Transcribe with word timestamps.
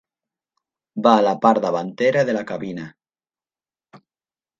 Va 1.07 1.11
a 1.17 1.25
la 1.27 1.33
part 1.43 1.61
davantera 1.65 2.23
de 2.31 2.35
la 2.37 2.41
cabina. 2.53 2.87